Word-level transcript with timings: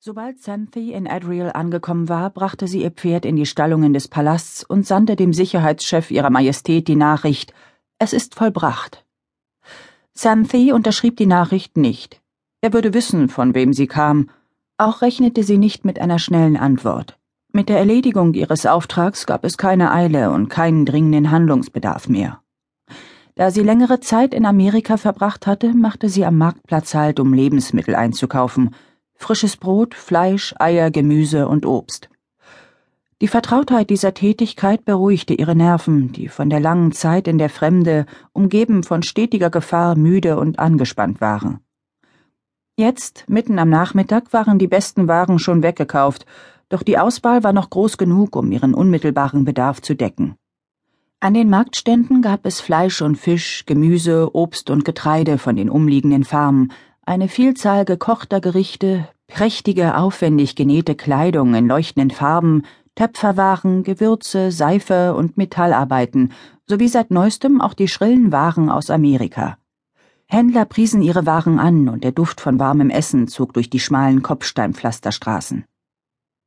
Sobald 0.00 0.38
Xanthi 0.38 0.92
in 0.92 1.08
Adriel 1.08 1.50
angekommen 1.52 2.08
war, 2.08 2.30
brachte 2.30 2.68
sie 2.68 2.82
ihr 2.82 2.92
Pferd 2.92 3.26
in 3.26 3.34
die 3.34 3.46
Stallungen 3.46 3.92
des 3.92 4.06
Palasts 4.06 4.62
und 4.62 4.86
sandte 4.86 5.16
dem 5.16 5.32
Sicherheitschef 5.32 6.12
ihrer 6.12 6.30
Majestät 6.30 6.86
die 6.86 6.94
Nachricht, 6.94 7.52
es 7.98 8.12
ist 8.12 8.36
vollbracht. 8.36 9.04
Xanthi 10.14 10.72
unterschrieb 10.72 11.16
die 11.16 11.26
Nachricht 11.26 11.76
nicht. 11.76 12.22
Er 12.60 12.72
würde 12.72 12.94
wissen, 12.94 13.28
von 13.28 13.56
wem 13.56 13.72
sie 13.72 13.88
kam. 13.88 14.30
Auch 14.76 15.02
rechnete 15.02 15.42
sie 15.42 15.58
nicht 15.58 15.84
mit 15.84 15.98
einer 15.98 16.20
schnellen 16.20 16.56
Antwort. 16.56 17.18
Mit 17.52 17.68
der 17.68 17.78
Erledigung 17.78 18.34
ihres 18.34 18.66
Auftrags 18.66 19.26
gab 19.26 19.44
es 19.44 19.58
keine 19.58 19.90
Eile 19.90 20.30
und 20.30 20.48
keinen 20.48 20.86
dringenden 20.86 21.32
Handlungsbedarf 21.32 22.08
mehr. 22.08 22.40
Da 23.34 23.50
sie 23.50 23.62
längere 23.62 23.98
Zeit 23.98 24.32
in 24.32 24.46
Amerika 24.46 24.96
verbracht 24.96 25.48
hatte, 25.48 25.74
machte 25.74 26.08
sie 26.08 26.24
am 26.24 26.38
Marktplatz 26.38 26.94
halt, 26.94 27.18
um 27.18 27.34
Lebensmittel 27.34 27.96
einzukaufen– 27.96 28.76
frisches 29.18 29.56
Brot, 29.56 29.94
Fleisch, 29.94 30.54
Eier, 30.58 30.90
Gemüse 30.90 31.48
und 31.48 31.66
Obst. 31.66 32.08
Die 33.20 33.28
Vertrautheit 33.28 33.90
dieser 33.90 34.14
Tätigkeit 34.14 34.84
beruhigte 34.84 35.34
ihre 35.34 35.56
Nerven, 35.56 36.12
die 36.12 36.28
von 36.28 36.48
der 36.48 36.60
langen 36.60 36.92
Zeit 36.92 37.26
in 37.26 37.36
der 37.36 37.50
Fremde, 37.50 38.06
umgeben 38.32 38.84
von 38.84 39.02
stetiger 39.02 39.50
Gefahr, 39.50 39.96
müde 39.96 40.38
und 40.38 40.60
angespannt 40.60 41.20
waren. 41.20 41.58
Jetzt, 42.76 43.24
mitten 43.28 43.58
am 43.58 43.68
Nachmittag, 43.68 44.32
waren 44.32 44.60
die 44.60 44.68
besten 44.68 45.08
Waren 45.08 45.40
schon 45.40 45.64
weggekauft, 45.64 46.26
doch 46.68 46.84
die 46.84 46.96
Auswahl 46.96 47.42
war 47.42 47.52
noch 47.52 47.70
groß 47.70 47.98
genug, 47.98 48.36
um 48.36 48.52
ihren 48.52 48.72
unmittelbaren 48.72 49.44
Bedarf 49.44 49.82
zu 49.82 49.96
decken. 49.96 50.36
An 51.18 51.34
den 51.34 51.50
Marktständen 51.50 52.22
gab 52.22 52.46
es 52.46 52.60
Fleisch 52.60 53.02
und 53.02 53.16
Fisch, 53.16 53.64
Gemüse, 53.66 54.32
Obst 54.36 54.70
und 54.70 54.84
Getreide 54.84 55.38
von 55.38 55.56
den 55.56 55.68
umliegenden 55.68 56.22
Farmen, 56.22 56.70
eine 57.08 57.28
Vielzahl 57.28 57.86
gekochter 57.86 58.40
Gerichte, 58.40 59.08
prächtige, 59.28 59.96
aufwendig 59.96 60.56
genähte 60.56 60.94
Kleidung 60.94 61.54
in 61.54 61.66
leuchtenden 61.66 62.10
Farben, 62.10 62.64
Töpferwaren, 62.94 63.82
Gewürze, 63.82 64.52
Seife 64.52 65.14
und 65.14 65.38
Metallarbeiten, 65.38 66.32
sowie 66.66 66.88
seit 66.88 67.10
neuestem 67.10 67.62
auch 67.62 67.72
die 67.72 67.88
schrillen 67.88 68.30
Waren 68.30 68.68
aus 68.68 68.90
Amerika. 68.90 69.56
Händler 70.26 70.66
priesen 70.66 71.00
ihre 71.00 71.24
Waren 71.24 71.58
an 71.58 71.88
und 71.88 72.04
der 72.04 72.12
Duft 72.12 72.42
von 72.42 72.58
warmem 72.58 72.90
Essen 72.90 73.26
zog 73.26 73.54
durch 73.54 73.70
die 73.70 73.80
schmalen 73.80 74.22
Kopfsteinpflasterstraßen. 74.22 75.64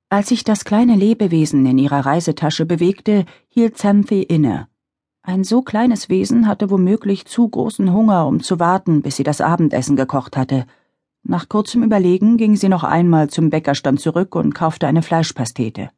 Als 0.09 0.29
sich 0.29 0.43
das 0.43 0.63
kleine 0.63 0.95
Lebewesen 0.95 1.65
in 1.65 1.79
ihrer 1.79 2.05
Reisetasche 2.05 2.67
bewegte, 2.67 3.25
hielt 3.49 3.75
Xanthi 3.75 4.21
inne 4.21 4.67
ein 5.23 5.43
so 5.43 5.61
kleines 5.61 6.09
Wesen 6.09 6.47
hatte 6.47 6.71
womöglich 6.71 7.25
zu 7.25 7.47
großen 7.47 7.93
Hunger, 7.93 8.25
um 8.25 8.41
zu 8.41 8.59
warten, 8.59 9.01
bis 9.01 9.17
sie 9.17 9.23
das 9.23 9.39
Abendessen 9.39 9.95
gekocht 9.95 10.35
hatte. 10.35 10.65
Nach 11.23 11.47
kurzem 11.47 11.83
Überlegen 11.83 12.37
ging 12.37 12.55
sie 12.55 12.69
noch 12.69 12.83
einmal 12.83 13.29
zum 13.29 13.51
Bäckerstand 13.51 13.99
zurück 13.99 14.33
und 14.35 14.55
kaufte 14.55 14.87
eine 14.87 15.03
Fleischpastete. 15.03 15.91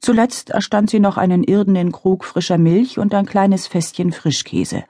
Zuletzt 0.00 0.50
erstand 0.50 0.90
sie 0.90 0.98
noch 0.98 1.16
einen 1.16 1.44
irdenen 1.44 1.92
Krug 1.92 2.24
frischer 2.24 2.58
Milch 2.58 2.98
und 2.98 3.14
ein 3.14 3.26
kleines 3.26 3.68
Fässchen 3.68 4.10
Frischkäse. 4.10 4.84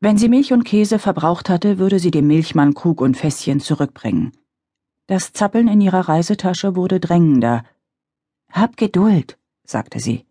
Wenn 0.00 0.18
sie 0.18 0.28
Milch 0.28 0.52
und 0.52 0.64
Käse 0.64 0.98
verbraucht 0.98 1.48
hatte, 1.48 1.78
würde 1.78 1.98
sie 1.98 2.10
dem 2.10 2.26
Milchmann 2.26 2.74
Krug 2.74 3.00
und 3.00 3.16
Fässchen 3.16 3.60
zurückbringen. 3.60 4.32
Das 5.06 5.32
Zappeln 5.32 5.66
in 5.66 5.80
ihrer 5.80 6.08
Reisetasche 6.08 6.76
wurde 6.76 7.00
drängender. 7.00 7.64
Hab 8.52 8.76
Geduld, 8.76 9.38
sagte 9.64 9.98
sie. 9.98 10.26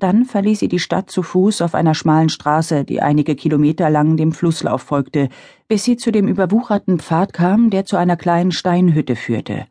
Dann 0.00 0.24
verließ 0.24 0.60
sie 0.60 0.68
die 0.68 0.78
Stadt 0.78 1.10
zu 1.10 1.22
Fuß 1.22 1.60
auf 1.60 1.74
einer 1.74 1.94
schmalen 1.94 2.30
Straße, 2.30 2.84
die 2.84 3.02
einige 3.02 3.36
Kilometer 3.36 3.90
lang 3.90 4.16
dem 4.16 4.32
Flusslauf 4.32 4.80
folgte, 4.80 5.28
bis 5.68 5.84
sie 5.84 5.98
zu 5.98 6.10
dem 6.10 6.26
überwucherten 6.26 6.98
Pfad 6.98 7.34
kam, 7.34 7.68
der 7.68 7.84
zu 7.84 7.98
einer 7.98 8.16
kleinen 8.16 8.50
Steinhütte 8.50 9.14
führte. 9.14 9.66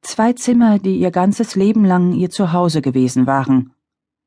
Zwei 0.00 0.32
Zimmer, 0.32 0.78
die 0.78 0.96
ihr 0.96 1.10
ganzes 1.10 1.54
Leben 1.54 1.84
lang 1.84 2.14
ihr 2.14 2.30
Zuhause 2.30 2.80
gewesen 2.80 3.26
waren. 3.26 3.74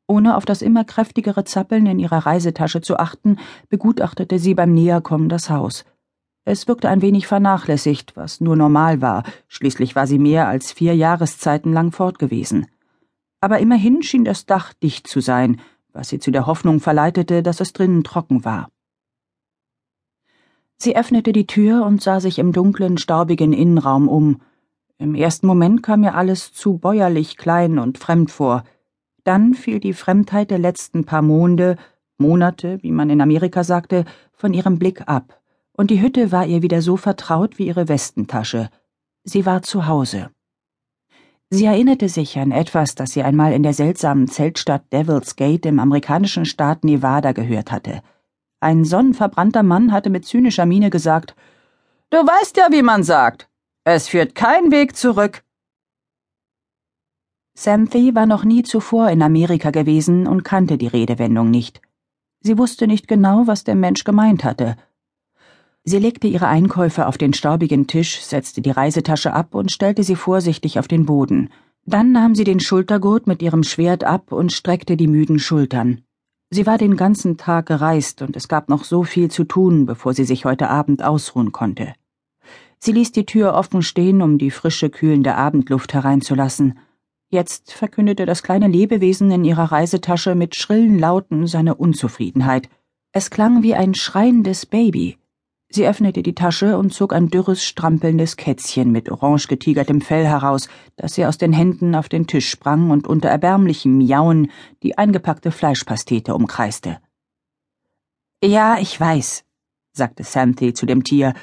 Ohne 0.07 0.37
auf 0.37 0.45
das 0.45 0.61
immer 0.61 0.83
kräftigere 0.83 1.43
Zappeln 1.43 1.87
in 1.87 1.97
ihrer 1.97 2.27
Reisetasche 2.27 2.81
zu 2.81 2.97
achten, 2.97 3.37
begutachtete 3.69 4.37
sie 4.37 4.53
beim 4.53 4.75
Näherkommen 4.75 5.27
das 5.27 5.49
Haus. 5.49 5.85
Es 6.43 6.67
wirkte 6.67 6.87
ein 6.87 7.01
wenig 7.01 7.25
vernachlässigt, 7.25 8.15
was 8.15 8.41
nur 8.41 8.55
normal 8.55 9.01
war, 9.01 9.23
schließlich 9.47 9.95
war 9.95 10.05
sie 10.05 10.19
mehr 10.19 10.47
als 10.47 10.71
vier 10.71 10.95
Jahreszeiten 10.95 11.73
lang 11.73 11.91
fort 11.91 12.19
gewesen 12.19 12.67
aber 13.45 13.59
immerhin 13.59 14.01
schien 14.01 14.25
das 14.25 14.47
Dach 14.47 14.73
dicht 14.73 15.05
zu 15.05 15.19
sein, 15.19 15.61
was 15.93 16.09
sie 16.09 16.17
zu 16.17 16.31
der 16.31 16.47
Hoffnung 16.47 16.79
verleitete, 16.79 17.43
dass 17.43 17.61
es 17.61 17.73
drinnen 17.73 18.03
trocken 18.03 18.43
war. 18.43 18.71
Sie 20.77 20.97
öffnete 20.97 21.31
die 21.31 21.45
Tür 21.45 21.85
und 21.85 22.01
sah 22.01 22.19
sich 22.19 22.39
im 22.39 22.53
dunklen, 22.53 22.97
staubigen 22.97 23.53
Innenraum 23.53 24.07
um. 24.07 24.41
Im 24.97 25.13
ersten 25.13 25.45
Moment 25.45 25.83
kam 25.83 26.01
ihr 26.01 26.15
alles 26.15 26.53
zu 26.53 26.79
bäuerlich 26.79 27.37
klein 27.37 27.77
und 27.77 27.99
fremd 27.99 28.31
vor. 28.31 28.63
Dann 29.23 29.53
fiel 29.53 29.79
die 29.79 29.93
Fremdheit 29.93 30.49
der 30.49 30.57
letzten 30.57 31.05
paar 31.05 31.21
Monde, 31.21 31.77
Monate, 32.17 32.81
wie 32.81 32.91
man 32.91 33.11
in 33.11 33.21
Amerika 33.21 33.63
sagte, 33.63 34.05
von 34.33 34.55
ihrem 34.55 34.79
Blick 34.79 35.07
ab, 35.07 35.39
und 35.71 35.91
die 35.91 36.01
Hütte 36.01 36.31
war 36.31 36.47
ihr 36.47 36.63
wieder 36.63 36.81
so 36.81 36.97
vertraut 36.97 37.59
wie 37.59 37.67
ihre 37.67 37.89
Westentasche. 37.89 38.71
Sie 39.23 39.45
war 39.45 39.61
zu 39.61 39.85
Hause. 39.85 40.31
Sie 41.55 41.67
erinnerte 41.67 42.09
sich 42.09 42.37
an 42.37 42.51
etwas, 42.51 42.95
das 42.95 43.11
sie 43.11 43.23
einmal 43.23 43.53
in 43.53 43.63
der 43.63 43.73
seltsamen 43.73 44.27
Zeltstadt 44.27 44.91
Devil's 44.91 45.37
Gate 45.37 45.65
im 45.65 45.79
amerikanischen 45.79 46.43
Staat 46.43 46.83
Nevada 46.83 47.31
gehört 47.31 47.71
hatte. 47.71 48.01
Ein 48.59 48.83
sonnenverbrannter 48.83 49.63
Mann 49.63 49.93
hatte 49.93 50.09
mit 50.09 50.25
zynischer 50.25 50.65
Miene 50.65 50.89
gesagt 50.89 51.33
Du 52.09 52.17
weißt 52.17 52.57
ja, 52.57 52.67
wie 52.71 52.81
man 52.81 53.03
sagt. 53.03 53.47
Es 53.85 54.09
führt 54.09 54.35
kein 54.35 54.69
Weg 54.69 54.97
zurück. 54.97 55.43
Xanthi 57.55 58.13
war 58.15 58.25
noch 58.25 58.43
nie 58.43 58.63
zuvor 58.63 59.09
in 59.09 59.21
Amerika 59.21 59.71
gewesen 59.71 60.27
und 60.27 60.43
kannte 60.43 60.77
die 60.77 60.87
Redewendung 60.87 61.51
nicht. 61.51 61.81
Sie 62.41 62.57
wusste 62.57 62.85
nicht 62.85 63.07
genau, 63.07 63.47
was 63.47 63.63
der 63.63 63.75
Mensch 63.75 64.03
gemeint 64.03 64.43
hatte, 64.43 64.75
Sie 65.87 65.99
legte 65.99 66.27
ihre 66.27 66.47
Einkäufe 66.47 67.05
auf 67.05 67.19
den 67.19 67.33
staubigen 67.33 67.85
Tisch, 67.85 68.19
setzte 68.19 68.61
die 68.61 68.71
Reisetasche 68.71 69.33
ab 69.33 69.53
und 69.53 69.71
stellte 69.71 70.03
sie 70.03 70.15
vorsichtig 70.15 70.79
auf 70.79 70.87
den 70.87 71.05
Boden. 71.05 71.49
Dann 71.85 72.11
nahm 72.11 72.33
sie 72.33 72.43
den 72.43 72.59
Schultergurt 72.59 73.27
mit 73.27 73.43
ihrem 73.43 73.61
Schwert 73.61 74.03
ab 74.03 74.31
und 74.31 74.51
streckte 74.51 74.97
die 74.97 75.07
müden 75.07 75.37
Schultern. 75.37 76.01
Sie 76.49 76.65
war 76.65 76.79
den 76.79 76.95
ganzen 76.95 77.37
Tag 77.37 77.67
gereist 77.67 78.23
und 78.23 78.35
es 78.35 78.47
gab 78.47 78.67
noch 78.67 78.83
so 78.83 79.03
viel 79.03 79.29
zu 79.29 79.43
tun, 79.43 79.85
bevor 79.85 80.15
sie 80.15 80.25
sich 80.25 80.45
heute 80.45 80.69
Abend 80.69 81.03
ausruhen 81.03 81.51
konnte. 81.51 81.93
Sie 82.79 82.91
ließ 82.91 83.11
die 83.11 83.27
Tür 83.27 83.53
offen 83.53 83.83
stehen, 83.83 84.23
um 84.23 84.39
die 84.39 84.51
frische, 84.51 84.89
kühlende 84.89 85.35
Abendluft 85.35 85.93
hereinzulassen. 85.93 86.79
Jetzt 87.29 87.73
verkündete 87.73 88.25
das 88.25 88.41
kleine 88.41 88.67
Lebewesen 88.67 89.29
in 89.29 89.45
ihrer 89.45 89.71
Reisetasche 89.71 90.33
mit 90.33 90.55
schrillen 90.55 90.97
Lauten 90.97 91.45
seine 91.45 91.75
Unzufriedenheit. 91.75 92.69
Es 93.11 93.29
klang 93.29 93.61
wie 93.61 93.75
ein 93.75 93.93
schreiendes 93.93 94.65
Baby. 94.65 95.17
Sie 95.75 95.85
öffnete 95.85 96.23
die 96.23 96.35
Tasche 96.35 96.77
und 96.77 96.93
zog 96.93 97.11
ein 97.11 97.27
dürres, 97.27 97.65
strampelndes 97.65 98.37
Kätzchen 98.37 98.93
mit 98.93 99.11
orange 99.11 99.49
getigertem 99.49 99.99
Fell 99.99 100.25
heraus, 100.25 100.69
das 100.95 101.17
ihr 101.17 101.27
aus 101.27 101.37
den 101.37 101.51
Händen 101.51 101.95
auf 101.95 102.07
den 102.07 102.27
Tisch 102.27 102.49
sprang 102.49 102.91
und 102.91 103.07
unter 103.07 103.27
erbärmlichem 103.27 103.97
Miauen 103.97 104.51
die 104.83 104.97
eingepackte 104.97 105.51
Fleischpastete 105.51 106.33
umkreiste. 106.33 106.99
Ja, 108.41 108.77
ich 108.79 108.97
weiß, 108.97 109.43
sagte 109.91 110.23
Xanthi 110.23 110.73
zu 110.73 110.85
dem 110.85 111.03
Tier, 111.03 111.33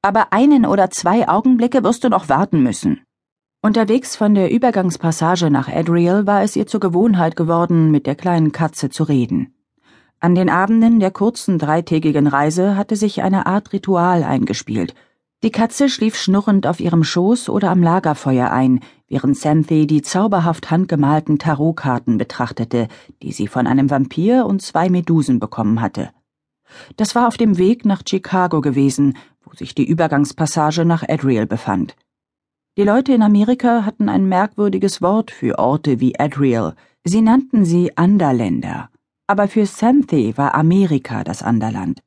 aber 0.00 0.32
einen 0.32 0.64
oder 0.64 0.88
zwei 0.88 1.28
Augenblicke 1.28 1.84
wirst 1.84 2.02
du 2.02 2.08
noch 2.08 2.30
warten 2.30 2.62
müssen. 2.62 3.02
Unterwegs 3.60 4.16
von 4.16 4.34
der 4.34 4.50
Übergangspassage 4.50 5.50
nach 5.50 5.68
Adriel 5.68 6.26
war 6.26 6.42
es 6.42 6.56
ihr 6.56 6.66
zur 6.66 6.80
Gewohnheit 6.80 7.36
geworden, 7.36 7.90
mit 7.90 8.06
der 8.06 8.14
kleinen 8.14 8.52
Katze 8.52 8.88
zu 8.88 9.02
reden. 9.02 9.54
An 10.22 10.36
den 10.36 10.50
Abenden 10.50 11.00
der 11.00 11.10
kurzen 11.10 11.58
dreitägigen 11.58 12.28
Reise 12.28 12.76
hatte 12.76 12.94
sich 12.94 13.24
eine 13.24 13.44
Art 13.46 13.72
Ritual 13.72 14.22
eingespielt. 14.22 14.94
Die 15.42 15.50
Katze 15.50 15.88
schlief 15.88 16.14
schnurrend 16.16 16.68
auf 16.68 16.78
ihrem 16.78 17.02
Schoß 17.02 17.48
oder 17.48 17.70
am 17.72 17.82
Lagerfeuer 17.82 18.52
ein, 18.52 18.78
während 19.08 19.36
Xanthi 19.36 19.88
die 19.88 20.00
zauberhaft 20.00 20.70
handgemalten 20.70 21.40
Tarotkarten 21.40 22.18
betrachtete, 22.18 22.86
die 23.20 23.32
sie 23.32 23.48
von 23.48 23.66
einem 23.66 23.90
Vampir 23.90 24.46
und 24.46 24.62
zwei 24.62 24.90
Medusen 24.90 25.40
bekommen 25.40 25.80
hatte. 25.80 26.10
Das 26.96 27.16
war 27.16 27.26
auf 27.26 27.36
dem 27.36 27.58
Weg 27.58 27.84
nach 27.84 28.02
Chicago 28.08 28.60
gewesen, 28.60 29.16
wo 29.44 29.56
sich 29.56 29.74
die 29.74 29.88
Übergangspassage 29.88 30.84
nach 30.84 31.02
Adriel 31.02 31.46
befand. 31.46 31.96
Die 32.78 32.84
Leute 32.84 33.12
in 33.12 33.22
Amerika 33.22 33.84
hatten 33.84 34.08
ein 34.08 34.28
merkwürdiges 34.28 35.02
Wort 35.02 35.32
für 35.32 35.58
Orte 35.58 35.98
wie 35.98 36.16
Adriel. 36.20 36.74
Sie 37.02 37.22
nannten 37.22 37.64
sie 37.64 37.96
Anderländer 37.96 38.88
aber 39.32 39.48
für 39.48 39.62
Xanthi 39.64 40.36
war 40.36 40.54
Amerika 40.54 41.24
das 41.24 41.42
Anderland. 41.42 42.02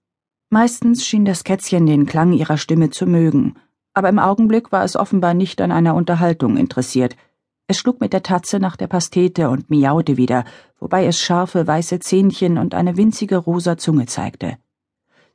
Meistens 0.51 1.07
schien 1.07 1.25
das 1.25 1.43
Kätzchen 1.43 1.87
den 1.87 2.05
Klang 2.05 2.33
ihrer 2.33 2.59
Stimme 2.59 2.91
zu 2.91 3.07
mögen, 3.07 3.55
aber 3.95 4.09
im 4.09 4.19
Augenblick 4.19 4.71
war 4.71 4.83
es 4.83 4.95
offenbar 4.95 5.33
nicht 5.33 5.59
an 5.59 5.71
einer 5.71 5.95
Unterhaltung 5.95 6.55
interessiert. 6.55 7.15
Es 7.65 7.79
schlug 7.79 7.99
mit 7.99 8.13
der 8.13 8.21
Tatze 8.21 8.59
nach 8.59 8.75
der 8.75 8.85
Pastete 8.85 9.49
und 9.49 9.71
miaute 9.71 10.17
wieder, 10.17 10.45
wobei 10.79 11.07
es 11.07 11.19
scharfe 11.19 11.65
weiße 11.65 11.97
Zähnchen 11.97 12.59
und 12.59 12.75
eine 12.75 12.95
winzige 12.95 13.37
rosa 13.37 13.75
Zunge 13.75 14.05
zeigte. 14.05 14.59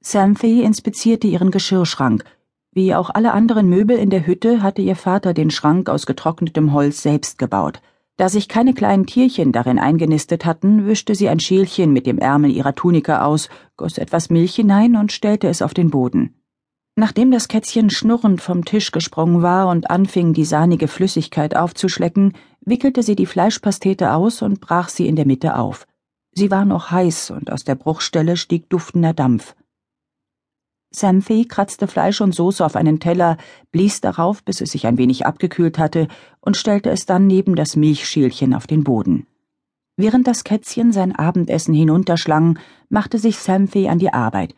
Xanthi 0.00 0.62
inspizierte 0.62 1.26
ihren 1.26 1.50
Geschirrschrank. 1.50 2.22
Wie 2.70 2.94
auch 2.94 3.10
alle 3.10 3.32
anderen 3.32 3.68
Möbel 3.68 3.98
in 3.98 4.10
der 4.10 4.28
Hütte 4.28 4.62
hatte 4.62 4.80
ihr 4.80 4.94
Vater 4.94 5.34
den 5.34 5.50
Schrank 5.50 5.88
aus 5.88 6.06
getrocknetem 6.06 6.72
Holz 6.72 7.02
selbst 7.02 7.36
gebaut. 7.36 7.82
Da 8.20 8.28
sich 8.28 8.48
keine 8.48 8.74
kleinen 8.74 9.06
Tierchen 9.06 9.50
darin 9.50 9.78
eingenistet 9.78 10.44
hatten, 10.44 10.84
wischte 10.84 11.14
sie 11.14 11.30
ein 11.30 11.40
Schälchen 11.40 11.90
mit 11.94 12.06
dem 12.06 12.18
Ärmel 12.18 12.50
ihrer 12.50 12.74
Tunika 12.74 13.24
aus, 13.24 13.48
goss 13.78 13.96
etwas 13.96 14.28
Milch 14.28 14.56
hinein 14.56 14.94
und 14.94 15.10
stellte 15.10 15.48
es 15.48 15.62
auf 15.62 15.72
den 15.72 15.88
Boden. 15.88 16.34
Nachdem 16.96 17.30
das 17.30 17.48
Kätzchen 17.48 17.88
schnurrend 17.88 18.42
vom 18.42 18.66
Tisch 18.66 18.92
gesprungen 18.92 19.40
war 19.40 19.68
und 19.68 19.88
anfing, 19.88 20.34
die 20.34 20.44
sahnige 20.44 20.86
Flüssigkeit 20.86 21.56
aufzuschlecken, 21.56 22.34
wickelte 22.60 23.02
sie 23.02 23.16
die 23.16 23.24
Fleischpastete 23.24 24.12
aus 24.12 24.42
und 24.42 24.60
brach 24.60 24.90
sie 24.90 25.06
in 25.06 25.16
der 25.16 25.26
Mitte 25.26 25.56
auf. 25.56 25.86
Sie 26.32 26.50
war 26.50 26.66
noch 26.66 26.90
heiß 26.90 27.30
und 27.30 27.50
aus 27.50 27.64
der 27.64 27.74
Bruchstelle 27.74 28.36
stieg 28.36 28.68
duftender 28.68 29.14
Dampf. 29.14 29.54
Xanthi 30.92 31.44
kratzte 31.44 31.86
Fleisch 31.86 32.20
und 32.20 32.34
Soße 32.34 32.64
auf 32.64 32.74
einen 32.74 32.98
Teller, 32.98 33.36
blies 33.70 34.00
darauf, 34.00 34.42
bis 34.42 34.60
es 34.60 34.72
sich 34.72 34.86
ein 34.86 34.98
wenig 34.98 35.24
abgekühlt 35.24 35.78
hatte, 35.78 36.08
und 36.40 36.56
stellte 36.56 36.90
es 36.90 37.06
dann 37.06 37.26
neben 37.26 37.54
das 37.54 37.76
Milchschälchen 37.76 38.54
auf 38.54 38.66
den 38.66 38.82
Boden. 38.82 39.26
Während 39.96 40.26
das 40.26 40.44
Kätzchen 40.44 40.92
sein 40.92 41.14
Abendessen 41.14 41.74
hinunterschlang, 41.74 42.58
machte 42.88 43.18
sich 43.18 43.36
Xanthi 43.36 43.88
an 43.88 43.98
die 43.98 44.12
Arbeit. 44.12 44.54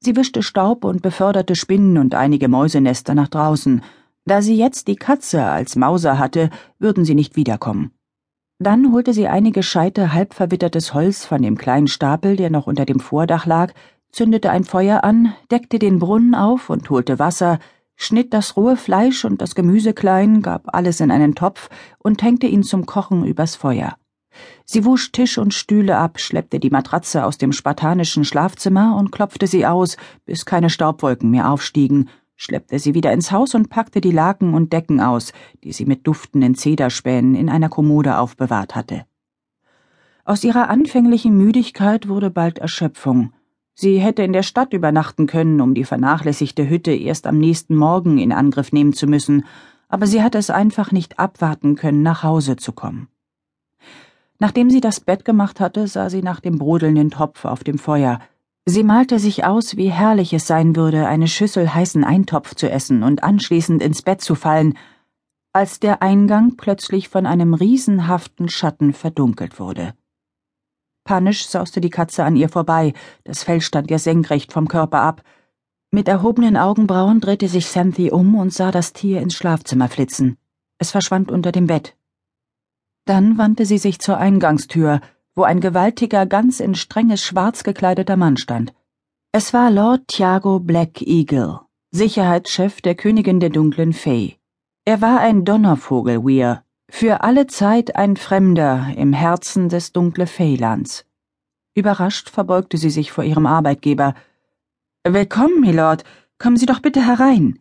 Sie 0.00 0.16
wischte 0.16 0.42
Staub 0.42 0.84
und 0.84 1.02
beförderte 1.02 1.54
Spinnen 1.54 1.98
und 1.98 2.14
einige 2.14 2.48
Mäusenester 2.48 3.14
nach 3.14 3.28
draußen. 3.28 3.82
Da 4.24 4.42
sie 4.42 4.56
jetzt 4.56 4.88
die 4.88 4.96
Katze 4.96 5.44
als 5.44 5.76
Mauser 5.76 6.18
hatte, 6.18 6.50
würden 6.78 7.04
sie 7.04 7.14
nicht 7.14 7.36
wiederkommen. 7.36 7.92
Dann 8.58 8.92
holte 8.92 9.12
sie 9.12 9.28
einige 9.28 9.62
Scheite 9.62 10.12
halb 10.12 10.34
verwittertes 10.34 10.94
Holz 10.94 11.24
von 11.24 11.42
dem 11.42 11.56
kleinen 11.56 11.88
Stapel, 11.88 12.36
der 12.36 12.50
noch 12.50 12.66
unter 12.66 12.86
dem 12.86 13.00
Vordach 13.00 13.46
lag, 13.46 13.72
zündete 14.12 14.50
ein 14.50 14.64
Feuer 14.64 15.04
an, 15.04 15.34
deckte 15.50 15.78
den 15.78 15.98
Brunnen 15.98 16.34
auf 16.34 16.70
und 16.70 16.88
holte 16.90 17.18
Wasser, 17.18 17.58
schnitt 17.96 18.32
das 18.32 18.56
rohe 18.56 18.76
Fleisch 18.76 19.24
und 19.24 19.40
das 19.40 19.54
Gemüse 19.54 19.92
klein, 19.92 20.42
gab 20.42 20.74
alles 20.74 21.00
in 21.00 21.10
einen 21.10 21.34
Topf 21.34 21.68
und 21.98 22.22
hängte 22.22 22.46
ihn 22.46 22.62
zum 22.62 22.86
Kochen 22.86 23.24
übers 23.24 23.56
Feuer. 23.56 23.96
Sie 24.64 24.84
wusch 24.84 25.12
Tisch 25.12 25.38
und 25.38 25.54
Stühle 25.54 25.96
ab, 25.96 26.20
schleppte 26.20 26.60
die 26.60 26.70
Matratze 26.70 27.24
aus 27.24 27.38
dem 27.38 27.52
spartanischen 27.52 28.24
Schlafzimmer 28.24 28.96
und 28.96 29.10
klopfte 29.10 29.46
sie 29.46 29.66
aus, 29.66 29.96
bis 30.24 30.46
keine 30.46 30.70
Staubwolken 30.70 31.30
mehr 31.30 31.50
aufstiegen, 31.50 32.08
schleppte 32.36 32.78
sie 32.78 32.94
wieder 32.94 33.12
ins 33.12 33.32
Haus 33.32 33.54
und 33.54 33.68
packte 33.68 34.00
die 34.00 34.12
Laken 34.12 34.54
und 34.54 34.72
Decken 34.72 35.00
aus, 35.00 35.32
die 35.62 35.72
sie 35.72 35.84
mit 35.84 36.06
duftenden 36.06 36.54
Zederspänen 36.54 37.34
in 37.34 37.50
einer 37.50 37.68
Kommode 37.68 38.16
aufbewahrt 38.18 38.74
hatte. 38.74 39.04
Aus 40.24 40.44
ihrer 40.44 40.70
anfänglichen 40.70 41.36
Müdigkeit 41.36 42.08
wurde 42.08 42.30
bald 42.30 42.58
Erschöpfung. 42.58 43.32
Sie 43.80 43.98
hätte 43.98 44.22
in 44.22 44.34
der 44.34 44.42
Stadt 44.42 44.74
übernachten 44.74 45.26
können, 45.26 45.62
um 45.62 45.72
die 45.72 45.84
vernachlässigte 45.84 46.68
Hütte 46.68 46.92
erst 46.92 47.26
am 47.26 47.38
nächsten 47.38 47.74
Morgen 47.74 48.18
in 48.18 48.30
Angriff 48.30 48.72
nehmen 48.72 48.92
zu 48.92 49.06
müssen, 49.06 49.46
aber 49.88 50.06
sie 50.06 50.22
hatte 50.22 50.36
es 50.36 50.50
einfach 50.50 50.92
nicht 50.92 51.18
abwarten 51.18 51.76
können, 51.76 52.02
nach 52.02 52.22
Hause 52.22 52.56
zu 52.56 52.72
kommen. 52.72 53.08
Nachdem 54.38 54.68
sie 54.68 54.82
das 54.82 55.00
Bett 55.00 55.24
gemacht 55.24 55.60
hatte, 55.60 55.88
sah 55.88 56.10
sie 56.10 56.20
nach 56.20 56.40
dem 56.40 56.58
brodelnden 56.58 57.10
Topf 57.10 57.46
auf 57.46 57.64
dem 57.64 57.78
Feuer. 57.78 58.20
Sie 58.66 58.82
malte 58.82 59.18
sich 59.18 59.46
aus, 59.46 59.78
wie 59.78 59.90
herrlich 59.90 60.34
es 60.34 60.46
sein 60.46 60.76
würde, 60.76 61.06
eine 61.06 61.26
Schüssel 61.26 61.72
heißen 61.72 62.04
Eintopf 62.04 62.54
zu 62.54 62.70
essen 62.70 63.02
und 63.02 63.22
anschließend 63.22 63.82
ins 63.82 64.02
Bett 64.02 64.20
zu 64.20 64.34
fallen, 64.34 64.74
als 65.54 65.80
der 65.80 66.02
Eingang 66.02 66.58
plötzlich 66.58 67.08
von 67.08 67.24
einem 67.24 67.54
riesenhaften 67.54 68.50
Schatten 68.50 68.92
verdunkelt 68.92 69.58
wurde. 69.58 69.94
Panisch 71.10 71.48
sauste 71.48 71.80
die 71.80 71.90
Katze 71.90 72.22
an 72.22 72.36
ihr 72.36 72.48
vorbei, 72.48 72.92
das 73.24 73.42
Fell 73.42 73.60
stand 73.60 73.90
ihr 73.90 73.98
senkrecht 73.98 74.52
vom 74.52 74.68
Körper 74.68 75.00
ab. 75.00 75.24
Mit 75.90 76.06
erhobenen 76.06 76.56
Augenbrauen 76.56 77.20
drehte 77.20 77.48
sich 77.48 77.64
Xanthi 77.64 78.12
um 78.12 78.36
und 78.36 78.54
sah 78.54 78.70
das 78.70 78.92
Tier 78.92 79.20
ins 79.20 79.34
Schlafzimmer 79.34 79.88
flitzen. 79.88 80.36
Es 80.78 80.92
verschwand 80.92 81.32
unter 81.32 81.50
dem 81.50 81.66
Bett. 81.66 81.96
Dann 83.06 83.38
wandte 83.38 83.66
sie 83.66 83.78
sich 83.78 83.98
zur 83.98 84.18
Eingangstür, 84.18 85.00
wo 85.34 85.42
ein 85.42 85.60
gewaltiger, 85.60 86.26
ganz 86.26 86.60
in 86.60 86.76
strenges 86.76 87.24
Schwarz 87.24 87.64
gekleideter 87.64 88.16
Mann 88.16 88.36
stand. 88.36 88.72
Es 89.32 89.52
war 89.52 89.72
Lord 89.72 90.06
Thiago 90.06 90.60
Black 90.60 91.02
Eagle, 91.02 91.58
Sicherheitschef 91.90 92.82
der 92.82 92.94
Königin 92.94 93.40
der 93.40 93.50
dunklen 93.50 93.94
Fee. 93.94 94.36
Er 94.84 95.00
war 95.00 95.18
ein 95.18 95.44
Donnervogel, 95.44 96.22
Weir, 96.22 96.62
für 96.90 97.22
alle 97.22 97.46
Zeit 97.46 97.96
ein 97.96 98.16
Fremder 98.16 98.88
im 98.96 99.12
Herzen 99.12 99.68
des 99.68 99.92
dunkle 99.92 100.26
Feylands. 100.26 101.06
Überrascht 101.74 102.28
verbeugte 102.28 102.76
sie 102.76 102.90
sich 102.90 103.12
vor 103.12 103.24
ihrem 103.24 103.46
Arbeitgeber. 103.46 104.14
Willkommen, 105.04 105.60
Milord. 105.60 106.04
Kommen 106.38 106.56
Sie 106.56 106.66
doch 106.66 106.80
bitte 106.80 107.06
herein. 107.06 107.60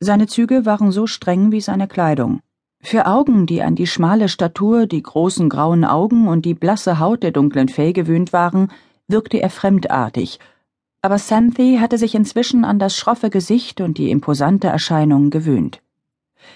Seine 0.00 0.26
Züge 0.26 0.64
waren 0.64 0.90
so 0.90 1.06
streng 1.06 1.52
wie 1.52 1.60
seine 1.60 1.86
Kleidung. 1.86 2.40
Für 2.82 3.06
Augen, 3.06 3.46
die 3.46 3.62
an 3.62 3.76
die 3.76 3.86
schmale 3.86 4.28
Statur, 4.28 4.86
die 4.86 5.02
großen 5.02 5.50
grauen 5.50 5.84
Augen 5.84 6.28
und 6.28 6.46
die 6.46 6.54
blasse 6.54 6.98
Haut 6.98 7.22
der 7.22 7.30
dunklen 7.30 7.68
Fee 7.68 7.92
gewöhnt 7.92 8.32
waren, 8.32 8.72
wirkte 9.06 9.40
er 9.40 9.50
fremdartig, 9.50 10.40
aber 11.02 11.16
Xanthi 11.16 11.78
hatte 11.80 11.98
sich 11.98 12.14
inzwischen 12.14 12.64
an 12.64 12.78
das 12.78 12.96
schroffe 12.96 13.30
Gesicht 13.30 13.80
und 13.80 13.96
die 13.96 14.10
imposante 14.10 14.68
Erscheinung 14.68 15.30
gewöhnt. 15.30 15.82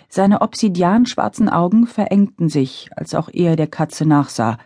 Seine 0.08 0.40
obsidianschwarzen 0.42 1.48
Augen 1.48 1.86
verengten 1.86 2.48
sich, 2.48 2.90
als 2.96 3.14
auch 3.14 3.28
er 3.32 3.56
der 3.56 3.66
Katze 3.66 4.06
nachsah. 4.06 4.58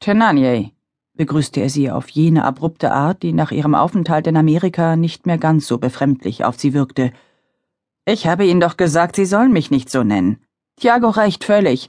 Tenanye, 0.00 0.72
begrüßte 1.14 1.60
er 1.60 1.70
sie 1.70 1.90
auf 1.90 2.08
jene 2.08 2.44
abrupte 2.44 2.92
Art, 2.92 3.22
die 3.22 3.32
nach 3.32 3.50
ihrem 3.50 3.74
Aufenthalt 3.74 4.26
in 4.26 4.36
Amerika 4.36 4.96
nicht 4.96 5.26
mehr 5.26 5.38
ganz 5.38 5.66
so 5.66 5.78
befremdlich 5.78 6.44
auf 6.44 6.58
sie 6.58 6.72
wirkte. 6.72 7.12
Ich 8.06 8.26
habe 8.26 8.46
Ihnen 8.46 8.60
doch 8.60 8.76
gesagt, 8.76 9.16
Sie 9.16 9.26
sollen 9.26 9.52
mich 9.52 9.70
nicht 9.70 9.90
so 9.90 10.02
nennen. 10.02 10.38
Tiago 10.76 11.10
reicht 11.10 11.44
völlig. 11.44 11.88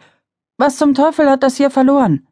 Was 0.58 0.78
zum 0.78 0.94
Teufel 0.94 1.30
hat 1.30 1.44
das 1.44 1.56
hier 1.56 1.72
verloren? 1.72 2.28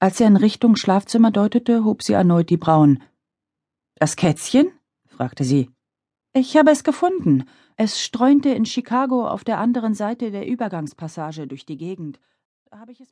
Als 0.00 0.20
er 0.20 0.28
in 0.28 0.36
Richtung 0.36 0.76
Schlafzimmer 0.76 1.32
deutete, 1.32 1.84
hob 1.84 2.02
sie 2.04 2.12
erneut 2.12 2.50
die 2.50 2.56
Brauen. 2.56 3.02
Das 3.96 4.14
Kätzchen? 4.14 4.70
fragte 5.06 5.42
sie. 5.42 5.70
Ich 6.32 6.56
habe 6.56 6.70
es 6.70 6.84
gefunden. 6.84 7.44
Es 7.80 8.02
streunte 8.02 8.48
in 8.48 8.66
Chicago 8.66 9.28
auf 9.28 9.44
der 9.44 9.58
anderen 9.58 9.94
Seite 9.94 10.32
der 10.32 10.48
Übergangspassage 10.48 11.46
durch 11.46 11.64
die 11.64 11.76
Gegend. 11.76 12.18